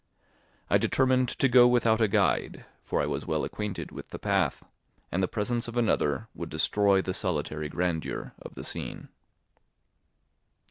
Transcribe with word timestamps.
I 0.67 0.79
determined 0.79 1.29
to 1.37 1.47
go 1.47 1.67
without 1.67 2.01
a 2.01 2.07
guide, 2.07 2.65
for 2.83 3.03
I 3.03 3.05
was 3.05 3.27
well 3.27 3.43
acquainted 3.43 3.91
with 3.91 4.09
the 4.09 4.17
path, 4.17 4.63
and 5.11 5.21
the 5.21 5.27
presence 5.27 5.67
of 5.67 5.77
another 5.77 6.27
would 6.33 6.49
destroy 6.49 7.03
the 7.03 7.13
solitary 7.13 7.69
grandeur 7.69 8.33
of 8.41 8.55
the 8.55 8.63
scene. 8.63 9.09